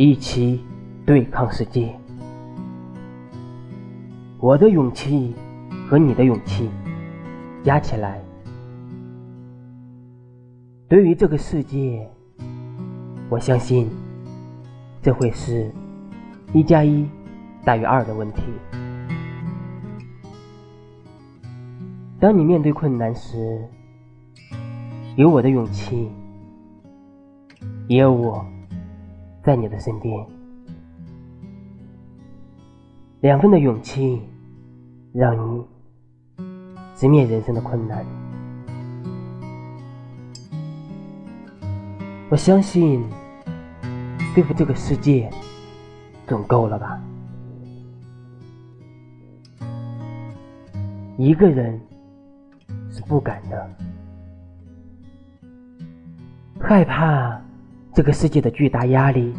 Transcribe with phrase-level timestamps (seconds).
[0.00, 0.60] 一起
[1.04, 1.92] 对抗世界。
[4.38, 5.34] 我的勇气
[5.90, 6.70] 和你的勇气
[7.64, 8.22] 加起来，
[10.88, 12.08] 对于这个世界，
[13.28, 13.90] 我相信
[15.02, 15.68] 这会是
[16.52, 17.04] 一加一
[17.64, 18.42] 大于二的问题。
[22.20, 23.68] 当你面对困难时，
[25.16, 26.08] 有我的勇气，
[27.88, 28.46] 也有我
[29.48, 30.26] 在你的身边。
[33.20, 34.20] 两份的勇气，
[35.14, 35.64] 让你
[36.94, 38.04] 直面人生的困难。
[42.28, 43.02] 我相信，
[44.34, 45.30] 对付这个世界，
[46.26, 47.00] 总够了吧？
[51.16, 51.80] 一个人
[52.90, 53.70] 是不敢的，
[56.60, 57.40] 害怕
[57.98, 59.34] 这个世界的巨大压力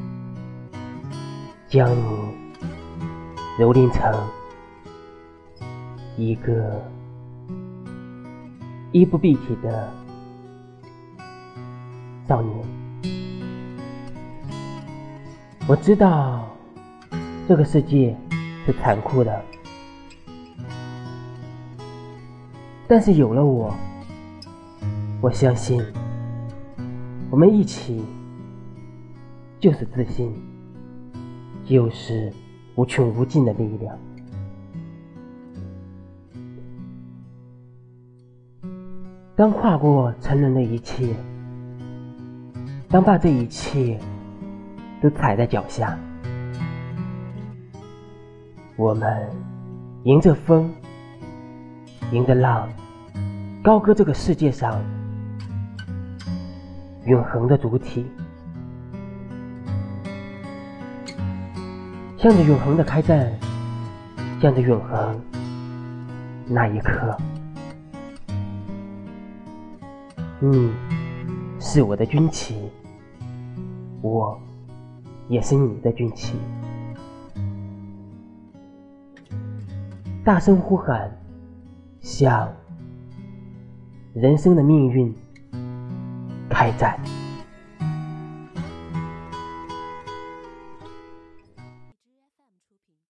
[1.70, 2.30] 将你。
[3.58, 4.14] 蹂躏成
[6.17, 6.84] 一个
[8.92, 9.89] 衣不蔽体的
[12.28, 12.53] 少年。
[15.66, 16.45] 我知道
[17.47, 18.14] 这个世界
[18.66, 19.41] 是残酷的，
[22.89, 23.73] 但是有了我，
[25.22, 25.81] 我相信
[27.30, 28.03] 我们一起
[29.60, 30.34] 就是自信，
[31.66, 32.32] 就是。
[32.76, 34.00] 无穷无尽的力量。
[39.36, 41.14] 当跨过沉沦的一切，
[42.88, 44.00] 当把这一切
[45.02, 46.00] 都踩在脚下，
[48.78, 49.30] 我们
[50.04, 50.74] 迎着风，
[52.14, 52.70] 迎着浪，
[53.62, 54.82] 高歌这个世界上
[57.06, 58.06] 永恒的主体。
[62.22, 63.31] 向着永恒的开战，
[64.42, 65.17] 向着永恒
[66.46, 67.18] 那一刻，
[70.41, 70.69] 你
[71.62, 72.69] 是我的军旗，
[74.02, 74.38] 我
[75.30, 76.35] 也是你的军旗。
[80.22, 81.09] 大声呼喊，
[82.01, 82.51] 向
[84.13, 85.16] 人生的命运
[86.50, 87.00] 开战。